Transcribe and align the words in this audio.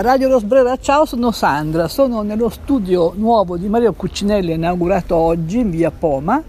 Radio 0.00 0.28
Rosbrera, 0.28 0.76
ciao, 0.76 1.04
sono 1.06 1.32
Sandra, 1.32 1.88
sono 1.88 2.22
nello 2.22 2.50
studio 2.50 3.14
nuovo 3.16 3.56
di 3.56 3.68
Mario 3.68 3.94
Cuccinelli 3.94 4.52
inaugurato 4.52 5.16
oggi 5.16 5.58
in 5.58 5.70
via 5.70 5.90
Poma 5.90 6.40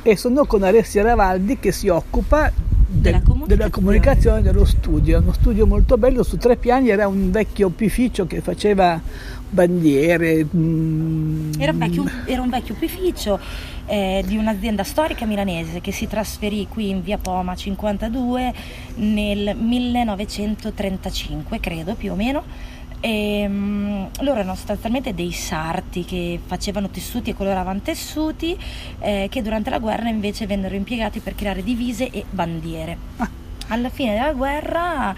e 0.00 0.16
sono 0.16 0.46
con 0.46 0.62
Alessia 0.62 1.02
Ravaldi 1.02 1.58
che 1.58 1.72
si 1.72 1.88
occupa 1.88 2.50
della, 2.88 3.20
comunicazione. 3.20 3.46
della 3.54 3.68
comunicazione 3.68 4.40
dello 4.40 4.64
studio, 4.64 5.18
uno 5.18 5.34
studio 5.34 5.66
molto 5.66 5.98
bello 5.98 6.22
su 6.22 6.38
tre 6.38 6.56
piani, 6.56 6.88
era 6.88 7.06
un 7.06 7.30
vecchio 7.30 7.66
opificio 7.66 8.26
che 8.26 8.40
faceva 8.40 8.98
bandiere. 9.50 10.46
Mm, 10.56 11.52
era, 11.58 11.72
un 11.72 11.78
vecchio, 11.78 12.04
era 12.24 12.40
un 12.40 12.48
vecchio 12.48 12.74
opificio 12.74 13.38
eh, 13.86 14.22
di 14.26 14.36
un'azienda 14.36 14.84
storica 14.84 15.24
milanese 15.24 15.80
che 15.80 15.92
si 15.92 16.06
trasferì 16.06 16.66
qui 16.68 16.90
in 16.90 17.02
via 17.02 17.18
Poma 17.18 17.54
52 17.54 18.54
nel 18.96 19.56
1935, 19.56 21.60
credo 21.60 21.94
più 21.94 22.12
o 22.12 22.14
meno. 22.14 22.74
E, 23.00 23.44
um, 23.46 24.08
loro 24.20 24.38
erano 24.38 24.54
sostanzialmente 24.54 25.14
dei 25.14 25.30
sarti 25.30 26.04
che 26.04 26.40
facevano 26.44 26.88
tessuti 26.88 27.30
e 27.30 27.34
coloravano 27.34 27.80
tessuti 27.80 28.56
eh, 29.00 29.28
che 29.30 29.42
durante 29.42 29.70
la 29.70 29.78
guerra 29.78 30.08
invece 30.08 30.46
vennero 30.46 30.74
impiegati 30.74 31.20
per 31.20 31.34
creare 31.34 31.62
divise 31.62 32.10
e 32.10 32.24
bandiere. 32.28 32.96
Ah. 33.18 33.30
Alla 33.68 33.90
fine 33.90 34.14
della 34.14 34.32
guerra 34.32 35.14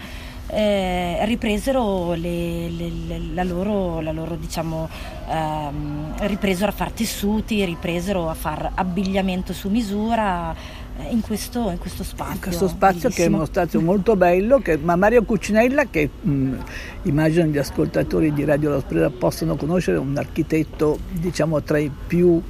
eh, 0.51 1.25
ripresero 1.25 2.13
le, 2.13 2.69
le, 2.69 2.91
le, 3.07 3.21
la 3.33 3.43
loro, 3.43 4.01
la 4.01 4.11
loro 4.11 4.35
diciamo, 4.35 4.89
ehm, 5.27 6.27
ripresero 6.27 6.71
a 6.71 6.73
fare 6.73 6.93
tessuti, 6.93 7.63
ripresero 7.65 8.29
a 8.29 8.33
fare 8.33 8.71
abbigliamento 8.73 9.53
su 9.53 9.69
misura 9.69 10.55
eh, 10.97 11.11
in 11.11 11.21
questo, 11.21 11.69
in 11.69 11.77
questo 11.77 12.03
spazio. 12.03 12.33
In 12.33 12.41
questo 12.41 12.67
spazio 12.67 13.09
bellissimo. 13.09 13.27
che 13.27 13.31
è 13.31 13.35
uno 13.35 13.45
spazio 13.45 13.81
molto 13.81 14.15
bello, 14.15 14.57
che, 14.59 14.77
ma 14.77 14.95
Mario 14.95 15.23
Cucinella, 15.23 15.85
che 15.89 16.09
mh, 16.19 16.55
immagino 17.03 17.45
gli 17.45 17.57
ascoltatori 17.57 18.33
di 18.33 18.43
Radio 18.43 18.71
La 18.71 18.79
Sprera 18.79 19.09
possono 19.11 19.55
conoscere, 19.55 19.97
un 19.97 20.17
architetto 20.17 20.97
diciamo 21.11 21.61
tra 21.61 21.77
i 21.77 21.91
più 22.07 22.41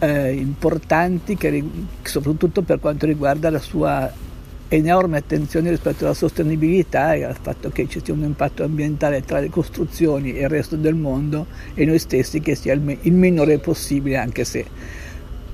eh, 0.00 0.32
importanti, 0.32 1.36
che, 1.36 1.64
soprattutto 2.02 2.62
per 2.62 2.80
quanto 2.80 3.06
riguarda 3.06 3.48
la 3.48 3.60
sua 3.60 4.26
enorme 4.68 5.18
attenzione 5.18 5.70
rispetto 5.70 6.04
alla 6.04 6.14
sostenibilità 6.14 7.14
e 7.14 7.24
al 7.24 7.36
fatto 7.40 7.70
che 7.70 7.88
ci 7.88 8.00
sia 8.04 8.14
un 8.14 8.22
impatto 8.22 8.62
ambientale 8.62 9.22
tra 9.22 9.40
le 9.40 9.48
costruzioni 9.48 10.34
e 10.34 10.42
il 10.42 10.48
resto 10.48 10.76
del 10.76 10.94
mondo 10.94 11.46
e 11.74 11.84
noi 11.84 11.98
stessi 11.98 12.40
che 12.40 12.54
sia 12.54 12.74
il, 12.74 12.98
il 13.02 13.12
minore 13.12 13.58
possibile 13.58 14.16
anche 14.16 14.44
se 14.44 14.64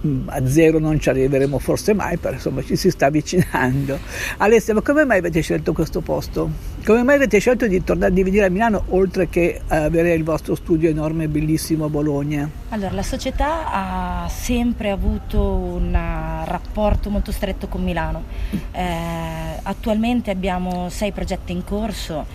Mm, 0.06 0.28
a 0.28 0.46
zero 0.46 0.78
non 0.78 1.00
ci 1.00 1.08
arriveremo 1.08 1.58
forse 1.58 1.94
mai, 1.94 2.18
però 2.18 2.34
insomma 2.34 2.62
ci 2.62 2.76
si 2.76 2.90
sta 2.90 3.06
avvicinando. 3.06 3.98
Alessia, 4.36 4.74
ma 4.74 4.82
come 4.82 5.06
mai 5.06 5.18
avete 5.18 5.40
scelto 5.40 5.72
questo 5.72 6.02
posto? 6.02 6.50
Come 6.84 7.02
mai 7.02 7.14
avete 7.14 7.38
scelto 7.38 7.66
di 7.66 7.82
tornare 7.82 8.12
di 8.12 8.22
venire 8.22 8.44
a 8.44 8.50
Milano 8.50 8.84
oltre 8.88 9.30
che 9.30 9.62
avere 9.68 10.12
il 10.12 10.22
vostro 10.22 10.54
studio 10.54 10.90
enorme 10.90 11.24
e 11.24 11.28
bellissimo 11.28 11.86
a 11.86 11.88
Bologna? 11.88 12.48
Allora, 12.68 12.92
la 12.92 13.02
società 13.02 13.72
ha 13.72 14.28
sempre 14.28 14.90
avuto 14.90 15.40
un 15.40 15.94
rapporto 16.64 17.10
molto 17.10 17.30
stretto 17.30 17.68
con 17.68 17.84
Milano. 17.84 18.24
Eh, 18.72 19.60
attualmente 19.62 20.30
abbiamo 20.30 20.88
sei 20.88 21.12
progetti 21.12 21.52
in 21.52 21.62
corso 21.64 22.26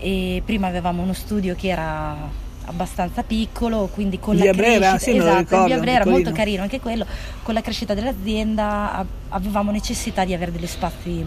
e 0.00 0.42
prima 0.44 0.66
avevamo 0.66 1.02
uno 1.02 1.12
studio 1.12 1.54
che 1.54 1.68
era 1.68 2.42
abbastanza 2.66 3.22
piccolo, 3.22 3.88
quindi 3.92 4.18
con 4.18 4.34
via 4.34 4.46
la 4.46 4.52
Brera, 4.52 4.88
crescita, 4.90 4.98
sì, 4.98 5.16
esatto, 5.16 5.64
via 5.64 5.78
Brera 5.78 6.06
molto 6.06 6.32
carino 6.32 6.62
anche 6.62 6.80
quello, 6.80 7.06
con 7.42 7.54
la 7.54 7.60
crescita 7.60 7.94
dell'azienda 7.94 9.04
avevamo 9.28 9.70
necessità 9.70 10.24
di 10.24 10.32
avere 10.34 10.50
degli 10.50 10.66
spazi 10.66 11.24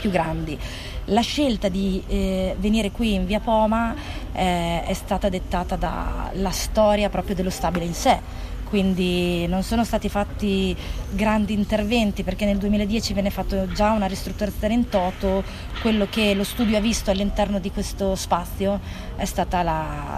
più 0.00 0.10
grandi. 0.10 0.58
La 1.06 1.20
scelta 1.20 1.68
di 1.68 2.00
eh, 2.06 2.54
venire 2.60 2.92
qui 2.92 3.14
in 3.14 3.26
via 3.26 3.40
Poma 3.40 3.92
eh, 4.32 4.84
è 4.84 4.92
stata 4.94 5.28
dettata 5.28 5.74
dalla 5.74 6.50
storia 6.50 7.08
proprio 7.10 7.34
dello 7.34 7.50
stabile 7.50 7.84
in 7.84 7.94
sé 7.94 8.50
quindi 8.72 9.46
non 9.48 9.62
sono 9.62 9.84
stati 9.84 10.08
fatti 10.08 10.74
grandi 11.10 11.52
interventi 11.52 12.22
perché 12.22 12.46
nel 12.46 12.56
2010 12.56 13.12
venne 13.12 13.28
fatta 13.28 13.66
già 13.68 13.90
una 13.90 14.06
ristrutturazione 14.06 14.72
in 14.72 14.88
toto, 14.88 15.44
quello 15.82 16.06
che 16.08 16.32
lo 16.32 16.42
studio 16.42 16.78
ha 16.78 16.80
visto 16.80 17.10
all'interno 17.10 17.58
di 17.58 17.70
questo 17.70 18.14
spazio 18.14 18.80
è 19.16 19.26
stato 19.26 19.58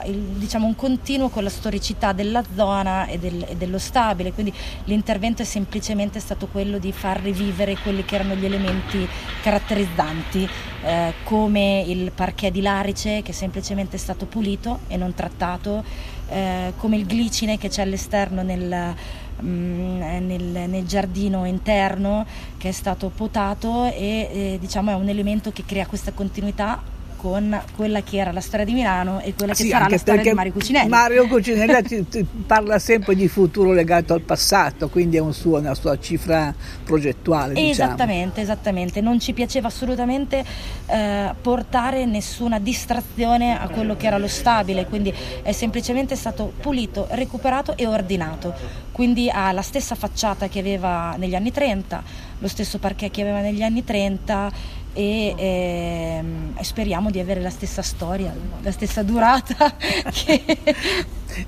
diciamo, 0.05 0.67
un 0.69 0.77
continuo 0.77 1.31
con 1.31 1.43
la 1.43 1.49
storicità 1.49 2.12
della 2.12 2.45
zona 2.55 3.06
e, 3.06 3.19
del, 3.19 3.45
e, 3.49 3.56
dello 3.56 3.78
stabile, 3.78 4.33
quindi 4.33 4.55
l'intervento 4.84 5.43
è 5.43 5.45
semplicemente 5.45 6.21
stato 6.21 6.47
quello 6.47 6.78
di 6.78 6.93
far 6.93 7.21
rivivere 7.23 7.77
quelli 7.78 8.05
che 8.05 8.15
erano 8.15 8.37
gli 8.37 8.45
elementi 8.45 9.05
caratterizzanti 9.43 10.49
eh, 10.84 11.15
come 11.25 11.83
il 11.84 12.12
parquet 12.12 12.53
di 12.53 12.61
Larice 12.61 13.23
che 13.23 13.33
semplicemente 13.33 13.97
è 13.97 13.99
stato 13.99 14.27
pulito 14.27 14.81
e 14.87 14.97
non 14.97 15.12
trattato 15.12 15.83
eh, 16.29 16.73
come 16.79 16.97
il 16.97 17.07
glicine 17.07 17.59
che 17.59 17.69
c'è 17.69 17.83
all'esterno 17.83 18.43
nel, 18.43 18.95
mm, 19.43 20.01
nel, 20.27 20.69
nel, 20.69 20.87
giardino 20.87 21.45
interno 21.45 22.27
che 22.57 22.69
è 22.69 22.73
stato 22.73 23.11
potato 23.15 23.85
e 23.85 24.29
eh, 24.33 24.59
diciamo 24.61 24.91
è 24.91 24.95
un 24.95 25.09
elemento 25.09 25.53
che 25.53 25.65
crea 25.67 25.87
questa 25.87 26.13
continuità 26.13 26.94
con 27.25 27.59
quella 27.75 28.03
che 28.03 28.19
era 28.19 28.33
la 28.33 28.43
storia 28.43 28.67
di 28.67 28.75
Milano 28.75 29.19
e 29.21 29.33
quella 29.33 29.55
che 29.55 29.62
sì, 29.62 29.69
sarà 29.71 29.89
la 29.89 29.97
storia 29.97 30.21
di 30.21 30.33
Mario 30.33 30.53
Cucinelli. 30.53 30.89
Mario 30.91 31.27
Cucinelli 31.27 31.83
ti, 31.83 32.07
ti 32.07 32.27
parla 32.47 32.79
sempre 32.79 33.15
di 33.15 33.29
futuro 33.29 33.73
legato 33.73 34.12
al 34.12 34.21
passato, 34.21 34.91
quindi 34.91 35.17
è 35.17 35.21
un 35.21 35.33
suo, 35.33 35.59
una 35.59 35.75
sua 35.75 35.99
cifra 35.99 36.55
progettuale. 36.84 37.55
Diciamo. 37.55 37.71
Esattamente, 37.71 38.41
esattamente. 38.43 39.01
Non 39.01 39.19
ci 39.21 39.33
piaceva 39.33 39.69
assolutamente 39.69 40.45
eh, 40.84 41.31
portare 41.41 42.05
nessuna 42.05 42.59
distrazione 42.59 43.59
a 43.59 43.69
quello 43.69 43.97
che 43.97 44.07
era 44.07 44.19
lo 44.19 44.29
stabile, 44.29 44.84
quindi 44.84 45.11
è 45.41 45.53
semplicemente 45.53 46.17
stato 46.17 46.53
pulito, 46.61 47.07
recuperato 47.13 47.75
e 47.79 47.87
ordinato. 47.87 48.53
Quindi 48.93 49.31
ha 49.31 49.51
la 49.53 49.63
stessa 49.63 49.95
facciata 49.95 50.49
che 50.49 50.59
aveva 50.59 51.17
negli 51.17 51.34
anni 51.34 51.51
30, 51.51 52.03
lo 52.39 52.49
stesso 52.49 52.79
parquet 52.79 53.11
che 53.11 53.23
aveva 53.23 53.41
negli 53.41 53.63
anni 53.63 53.83
30 53.83 54.83
e, 54.94 55.34
ehm, 55.37 56.62
speriamo 56.62 57.10
di 57.10 57.19
avere 57.19 57.41
la 57.41 57.50
stessa 57.50 57.82
storia, 57.82 58.34
la 58.62 58.71
stessa 58.71 59.03
durata. 59.03 59.75
Che... 60.10 60.43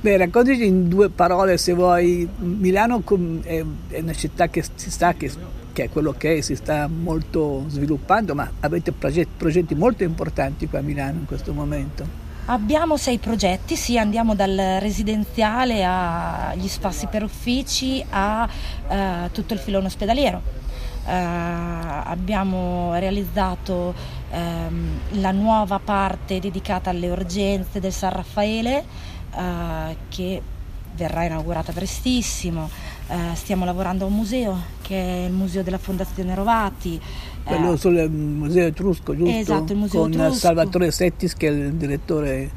Beh, 0.01 0.17
raccontaci 0.17 0.67
in 0.67 0.89
due 0.89 1.09
parole 1.11 1.57
se 1.59 1.73
vuoi. 1.73 2.29
Milano 2.39 3.03
è 3.43 3.65
una 4.01 4.13
città 4.15 4.49
che 4.49 4.65
si 4.75 4.91
sa 4.91 5.15
che, 5.15 5.31
che 5.73 5.85
è 5.85 5.89
quello 5.89 6.13
che 6.13 6.39
è, 6.39 6.41
si 6.41 6.57
sta 6.57 6.89
molto 6.89 7.65
sviluppando, 7.69 8.35
ma 8.35 8.51
avete 8.61 8.91
progetti, 8.91 9.31
progetti 9.37 9.75
molto 9.77 10.03
importanti 10.03 10.67
qua 10.67 10.81
a 10.81 10.83
Milano 10.83 11.21
in 11.21 11.27
questo 11.27 11.53
momento. 11.53 12.25
Abbiamo 12.47 12.97
sei 12.97 13.19
progetti, 13.19 13.77
sì, 13.77 13.99
andiamo 13.99 14.35
dal 14.35 14.79
residenziale 14.81 15.85
agli 15.85 16.69
spazi 16.69 17.07
per 17.07 17.23
uffici 17.25 18.05
a 18.09 18.49
uh, 18.89 19.31
tutto 19.33 19.53
il 19.55 19.59
filone 19.59 19.87
ospedaliero 19.87 20.56
eh, 21.07 21.13
abbiamo 21.13 22.95
realizzato 22.99 23.95
ehm, 24.31 25.21
la 25.21 25.31
nuova 25.31 25.79
parte 25.79 26.41
dedicata 26.41 26.91
alle 26.91 27.09
urgenze 27.09 27.81
del 27.81 27.93
San 27.93 28.13
Raffaele 28.13 28.85
eh, 29.35 29.97
che 30.09 30.43
verrà 30.97 31.25
inaugurata 31.25 31.73
prestissimo. 31.73 32.69
Eh, 33.09 33.35
stiamo 33.35 33.65
lavorando 33.65 34.05
a 34.05 34.09
un 34.09 34.15
museo 34.15 34.61
che 34.83 34.97
è 34.97 35.27
il 35.27 35.33
museo 35.33 35.63
della 35.63 35.79
Fondazione 35.79 36.35
Rovati. 36.35 37.01
Quello 37.45 37.75
eh, 37.75 37.77
sul 37.77 38.11
museo 38.11 38.67
etrusco, 38.67 39.15
giusto? 39.15 39.37
Esatto, 39.37 39.73
il 39.73 39.79
museo 39.79 40.01
Con 40.01 40.13
etrusco. 40.13 40.35
Salvatore 40.35 40.91
Settis 40.91 41.35
che 41.35 41.49
è 41.49 41.51
il 41.51 41.75
direttore 41.75 42.51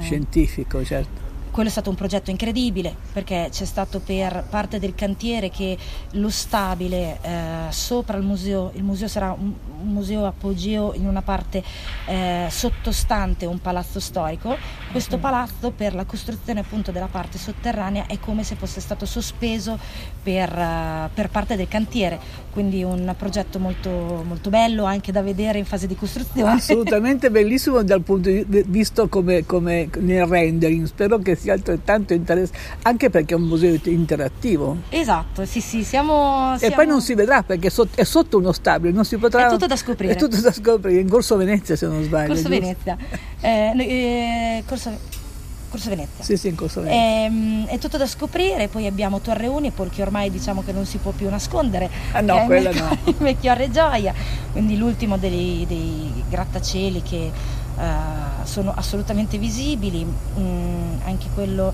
scientifico, 0.00 0.82
certo 0.84 1.23
quello 1.54 1.68
è 1.68 1.72
stato 1.72 1.88
un 1.88 1.94
progetto 1.94 2.30
incredibile 2.30 2.92
perché 3.12 3.46
c'è 3.48 3.64
stato 3.64 4.00
per 4.00 4.44
parte 4.50 4.80
del 4.80 4.96
cantiere 4.96 5.50
che 5.50 5.78
lo 6.14 6.28
stabile 6.28 7.20
eh, 7.22 7.70
sopra 7.70 8.16
il 8.16 8.24
museo, 8.24 8.72
il 8.74 8.82
museo 8.82 9.06
sarà 9.06 9.30
un, 9.30 9.52
un 9.84 9.92
museo 9.92 10.26
apogeo 10.26 10.94
in 10.94 11.06
una 11.06 11.22
parte 11.22 11.62
eh, 12.06 12.46
sottostante 12.48 13.46
un 13.46 13.60
palazzo 13.60 14.00
storico, 14.00 14.56
questo 14.90 15.18
palazzo 15.18 15.70
per 15.70 15.94
la 15.94 16.04
costruzione 16.04 16.60
appunto 16.60 16.90
della 16.90 17.08
parte 17.10 17.38
sotterranea 17.38 18.06
è 18.06 18.18
come 18.18 18.44
se 18.44 18.54
fosse 18.54 18.80
stato 18.80 19.06
sospeso 19.06 19.78
per, 20.22 20.50
uh, 20.50 21.10
per 21.12 21.28
parte 21.28 21.56
del 21.56 21.68
cantiere, 21.68 22.18
quindi 22.52 22.82
un 22.82 23.14
progetto 23.16 23.58
molto, 23.58 24.22
molto 24.26 24.50
bello 24.50 24.84
anche 24.84 25.12
da 25.12 25.22
vedere 25.22 25.58
in 25.58 25.64
fase 25.64 25.86
di 25.86 25.94
costruzione. 25.94 26.52
Assolutamente 26.52 27.30
bellissimo 27.30 27.82
dal 27.82 28.02
punto 28.02 28.28
di 28.30 28.44
vista 28.46 28.94
visto 28.94 29.08
come, 29.08 29.44
come 29.46 29.88
nel 29.98 30.26
rendering, 30.26 30.86
spero 30.86 31.18
che 31.18 31.34
sia 31.34 31.52
altrettanto 31.52 32.12
interessante, 32.12 32.58
anche 32.82 33.10
perché 33.10 33.34
è 33.34 33.36
un 33.36 33.44
museo 33.44 33.78
interattivo. 33.84 34.76
Esatto, 34.90 35.44
sì 35.46 35.60
sì, 35.60 35.82
siamo... 35.82 36.56
E 36.58 36.70
poi 36.70 36.86
non 36.86 37.00
si 37.00 37.14
vedrà 37.14 37.42
perché 37.42 37.70
è 37.94 38.04
sotto 38.04 38.38
uno 38.38 38.52
stabile, 38.52 38.92
non 38.92 39.04
si 39.04 39.16
potrà... 39.16 39.46
È 39.46 39.50
tutto 39.50 39.66
da 39.74 39.76
scoprire. 39.76 40.12
È 40.14 40.16
tutto 40.16 40.40
da 40.40 40.52
scoprire, 40.52 41.00
in 41.00 41.08
Corso 41.08 41.36
Venezia 41.36 41.76
se 41.76 41.86
non 41.86 42.02
sbaglio. 42.02 42.28
Corso 42.28 42.48
giusto? 42.48 42.60
Venezia. 42.60 42.96
Eh, 43.40 43.72
eh, 43.78 44.64
corso... 44.66 45.12
Corso 45.68 45.88
Venezia. 45.88 46.22
Sì, 46.22 46.36
sì, 46.36 46.48
in 46.48 46.54
Corso 46.54 46.80
Venezia. 46.80 47.02
È, 47.02 47.24
ehm, 47.24 47.66
è, 47.66 47.78
tutto 47.78 47.96
da 47.96 48.06
scoprire, 48.06 48.68
poi 48.68 48.86
abbiamo 48.86 49.20
Torre 49.20 49.48
Unipol 49.48 49.90
che 49.90 50.02
ormai 50.02 50.30
diciamo 50.30 50.62
che 50.62 50.70
non 50.70 50.86
si 50.86 50.98
può 50.98 51.10
più 51.10 51.28
nascondere. 51.28 51.90
Ah 52.12 52.20
no, 52.20 52.44
quella 52.46 52.70
no. 52.70 52.96
Melchiorre 53.18 53.70
Gioia, 53.70 54.14
quindi 54.52 54.76
l'ultimo 54.76 55.18
dei, 55.18 55.64
dei 55.66 56.22
grattacieli 56.28 57.02
che 57.02 57.26
eh, 57.26 57.82
sono 58.44 58.72
assolutamente 58.74 59.36
visibili, 59.36 60.04
mm, 60.04 60.98
anche 61.06 61.26
quello 61.34 61.72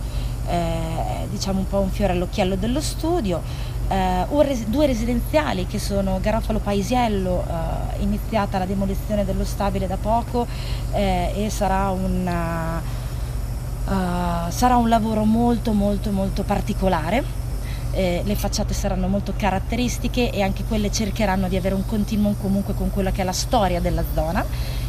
eh, 0.49 1.27
diciamo 1.31 1.59
un 1.59 1.69
po' 1.69 1.81
un 1.81 1.91
fiore 1.91 2.15
all'occhiello 2.15 2.57
dello 2.57 2.81
studio, 2.81 3.43
eh, 3.91 4.27
res- 4.43 4.67
due 4.67 4.87
residenziali 4.87 5.67
che 5.67 5.79
sono 5.79 6.19
Garofalo 6.21 6.59
Paisiello, 6.59 7.45
eh, 7.47 8.03
iniziata 8.03 8.59
la 8.59 8.67
demolizione 8.67 9.25
dello 9.25 9.45
stabile 9.45 9.87
da 9.87 9.97
poco 9.97 10.47
eh, 10.93 11.33
e 11.35 11.51
sarà 11.51 11.91
una, 11.91 12.81
sarà 14.51 14.77
un 14.77 14.89
lavoro 14.89 15.25
molto 15.25 15.73
molto 15.73 16.13
molto 16.13 16.45
particolare 16.45 17.41
eh, 17.93 18.23
le 18.25 18.37
facciate 18.37 18.73
saranno 18.73 19.09
molto 19.09 19.35
caratteristiche 19.37 20.31
e 20.31 20.43
anche 20.43 20.65
quelle 20.65 20.91
cercheranno 20.91 21.49
di 21.49 21.57
avere 21.57 21.75
un 21.75 21.85
continuum 21.87 22.37
comunque 22.41 22.75
con 22.75 22.91
quella 22.91 23.11
che 23.11 23.23
è 23.23 23.25
la 23.25 23.33
storia 23.33 23.81
della 23.81 24.05
zona. 24.15 24.45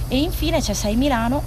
E 0.07 0.18
infine 0.19 0.59
c'è 0.59 0.74
Sei 0.74 0.95
Milano, 0.95 1.42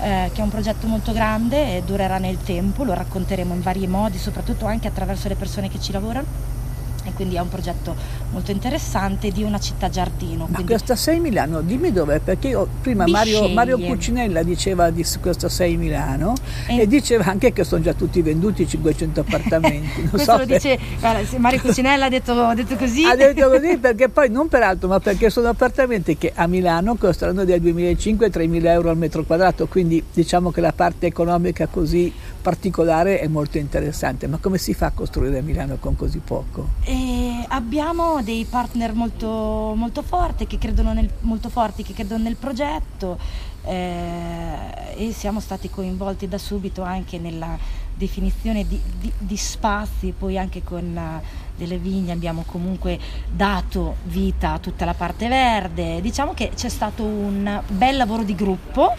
eh, 0.00 0.30
che 0.32 0.40
è 0.40 0.42
un 0.42 0.50
progetto 0.50 0.86
molto 0.86 1.12
grande 1.12 1.76
e 1.76 1.82
durerà 1.84 2.18
nel 2.18 2.38
tempo, 2.38 2.84
lo 2.84 2.94
racconteremo 2.94 3.54
in 3.54 3.60
vari 3.60 3.86
modi, 3.86 4.18
soprattutto 4.18 4.66
anche 4.66 4.88
attraverso 4.88 5.28
le 5.28 5.36
persone 5.36 5.68
che 5.68 5.80
ci 5.80 5.92
lavorano 5.92 6.58
e 7.04 7.12
quindi 7.12 7.36
è 7.36 7.40
un 7.40 7.48
progetto 7.48 7.94
molto 8.30 8.50
interessante 8.50 9.30
di 9.30 9.42
una 9.42 9.58
città 9.58 9.88
giardino. 9.88 10.46
Ma 10.50 10.62
questa 10.64 10.96
6 10.96 11.20
Milano, 11.20 11.60
dimmi 11.60 11.92
dov'è, 11.92 12.20
perché 12.20 12.48
io, 12.48 12.68
prima 12.80 13.06
Mario, 13.06 13.48
Mario, 13.48 13.78
Cucinella 13.78 14.42
diceva 14.42 14.90
di 14.90 15.04
questa 15.20 15.48
6 15.48 15.76
Milano 15.76 16.34
e, 16.66 16.80
e, 16.80 16.86
diceva 16.86 17.24
anche 17.26 17.52
che 17.52 17.64
sono 17.64 17.82
già 17.82 17.94
tutti 17.94 18.22
venduti 18.22 18.66
500 18.66 19.20
appartamenti. 19.20 19.98
Non 20.10 20.10
Questo 20.10 20.32
so 20.32 20.38
lo 20.38 20.46
per... 20.46 20.56
dice 20.56 20.78
guarda, 20.98 21.38
Mario 21.38 21.60
Cucinella 21.60 22.06
ha 22.06 22.08
detto, 22.08 22.32
ha 22.32 22.54
detto, 22.54 22.76
così. 22.76 23.04
Ha 23.04 23.14
detto 23.14 23.48
così 23.48 23.76
perché 23.78 24.08
poi 24.08 24.30
non 24.30 24.48
per 24.48 24.62
altro, 24.62 24.88
ma 24.88 24.98
perché 24.98 25.30
sono 25.30 25.48
appartamenti 25.48 26.16
che 26.16 26.32
a 26.34 26.46
Milano 26.46 26.96
costano 26.96 27.44
dai 27.44 27.60
2.500 27.60 28.22
ai 28.22 28.48
3.000 28.48 28.66
euro 28.66 28.90
al 28.90 28.96
metro 28.96 29.24
quadrato, 29.24 29.66
quindi 29.66 30.02
diciamo 30.12 30.50
che 30.50 30.60
la 30.60 30.72
parte 30.72 31.06
economica 31.06 31.66
così 31.66 32.12
particolare 32.40 33.20
è 33.20 33.28
molto 33.28 33.58
interessante. 33.58 34.26
Ma 34.26 34.38
come 34.38 34.58
si 34.58 34.74
fa 34.74 34.86
a 34.86 34.90
costruire 34.90 35.42
Milano 35.42 35.76
con 35.76 35.96
così 35.96 36.18
poco? 36.18 36.68
E 36.84 37.44
abbiamo 37.48 38.22
dei 38.22 38.44
partner 38.48 38.94
molto, 38.94 39.72
molto, 39.76 40.02
forti, 40.02 40.46
che 40.46 40.58
nel, 40.82 41.10
molto 41.20 41.48
forti 41.48 41.82
che 41.82 41.92
credono 41.92 42.22
nel 42.24 42.36
progetto 42.36 43.18
eh, 43.64 44.94
e 44.96 45.12
siamo 45.12 45.40
stati 45.40 45.70
coinvolti 45.70 46.28
da 46.28 46.38
subito 46.38 46.82
anche 46.82 47.18
nella 47.18 47.58
definizione 48.00 48.66
di, 48.66 48.80
di, 48.98 49.12
di 49.18 49.36
spazi, 49.36 50.14
poi 50.16 50.38
anche 50.38 50.62
con 50.64 50.96
uh, 50.96 51.22
delle 51.54 51.76
vigne 51.76 52.12
abbiamo 52.12 52.44
comunque 52.46 52.98
dato 53.30 53.96
vita 54.04 54.52
a 54.52 54.58
tutta 54.58 54.86
la 54.86 54.94
parte 54.94 55.28
verde. 55.28 56.00
Diciamo 56.00 56.32
che 56.32 56.52
c'è 56.54 56.70
stato 56.70 57.04
un 57.04 57.60
bel 57.68 57.96
lavoro 57.98 58.22
di 58.22 58.34
gruppo 58.34 58.94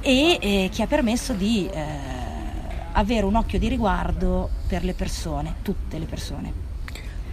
e 0.00 0.38
eh, 0.40 0.70
che 0.72 0.82
ha 0.84 0.86
permesso 0.86 1.32
di 1.32 1.68
eh, 1.68 2.15
avere 2.96 3.24
un 3.24 3.34
occhio 3.36 3.58
di 3.58 3.68
riguardo 3.68 4.50
per 4.66 4.84
le 4.84 4.94
persone, 4.94 5.56
tutte 5.62 5.98
le 5.98 6.06
persone. 6.06 6.64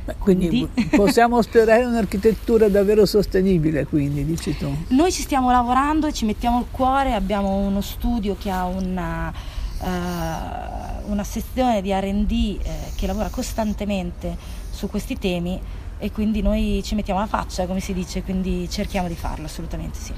Beh, 0.05 0.15
quindi, 0.17 0.47
quindi 0.47 0.89
possiamo 0.95 1.41
sperare 1.41 1.85
un'architettura 1.85 2.67
davvero 2.67 3.05
sostenibile, 3.05 3.85
quindi 3.85 4.25
dici 4.25 4.55
tu. 4.57 4.73
Noi 4.89 5.11
ci 5.11 5.21
stiamo 5.21 5.49
lavorando 5.51 6.11
ci 6.11 6.25
mettiamo 6.25 6.59
il 6.59 6.65
cuore, 6.69 7.13
abbiamo 7.13 7.55
uno 7.55 7.79
studio 7.79 8.35
che 8.37 8.49
ha 8.49 8.65
una, 8.65 9.33
uh, 9.79 11.09
una 11.09 11.23
sezione 11.23 11.81
di 11.81 11.93
RD 11.93 12.31
eh, 12.31 12.59
che 12.95 13.07
lavora 13.07 13.29
costantemente 13.29 14.35
su 14.69 14.89
questi 14.89 15.17
temi 15.17 15.59
e 15.97 16.11
quindi 16.11 16.41
noi 16.41 16.81
ci 16.83 16.95
mettiamo 16.95 17.21
la 17.21 17.27
faccia, 17.27 17.65
come 17.65 17.79
si 17.79 17.93
dice, 17.93 18.23
quindi 18.23 18.69
cerchiamo 18.69 19.07
di 19.07 19.15
farlo, 19.15 19.45
assolutamente 19.45 19.97
sì. 19.97 20.13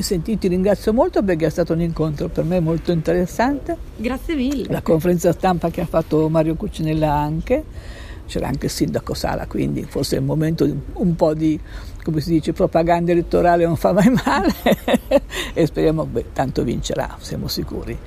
Senti, 0.00 0.38
ti 0.38 0.48
ringrazio 0.48 0.92
molto 0.92 1.22
perché 1.22 1.46
è 1.46 1.50
stato 1.50 1.72
un 1.72 1.80
incontro 1.80 2.28
per 2.28 2.44
me 2.44 2.60
molto 2.60 2.92
interessante. 2.92 3.76
Grazie 3.96 4.34
mille. 4.34 4.66
La 4.68 4.82
conferenza 4.82 5.32
stampa 5.32 5.70
che 5.70 5.80
ha 5.80 5.86
fatto 5.86 6.28
Mario 6.28 6.54
Cucinella 6.54 7.12
anche 7.12 7.64
c'era 8.30 8.46
anche 8.46 8.66
il 8.66 8.72
sindaco 8.72 9.12
Sala, 9.12 9.46
quindi 9.48 9.82
forse 9.82 10.14
è 10.14 10.18
il 10.20 10.24
momento 10.24 10.64
di 10.64 10.78
un 10.94 11.16
po' 11.16 11.34
di, 11.34 11.58
come 12.04 12.20
si 12.20 12.30
dice, 12.30 12.52
propaganda 12.52 13.10
elettorale 13.10 13.66
non 13.66 13.74
fa 13.74 13.92
mai 13.92 14.08
male 14.24 14.54
e 15.52 15.66
speriamo, 15.66 16.06
beh, 16.06 16.26
tanto 16.32 16.62
vincerà, 16.62 17.16
siamo 17.18 17.48
sicuri. 17.48 17.98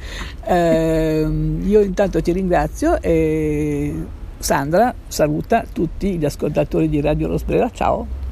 Eh, 0.45 1.27
io 1.63 1.81
intanto 1.81 2.21
ti 2.21 2.31
ringrazio 2.31 3.01
e 3.01 3.93
Sandra 4.37 4.95
saluta 5.07 5.65
tutti 5.71 6.17
gli 6.17 6.25
ascoltatori 6.25 6.87
di 6.87 7.01
Radio 7.01 7.27
Rosbrera, 7.27 7.69
ciao. 7.69 8.22